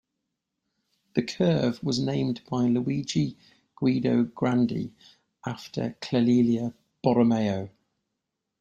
The 1.13 1.21
curve 1.21 1.83
was 1.83 1.99
named 1.99 2.41
by 2.49 2.63
Luigi 2.63 3.37
Guido 3.75 4.23
Grandi 4.23 4.93
after 5.45 5.95
Clelia 6.01 6.73
Borromeo. 7.03 7.69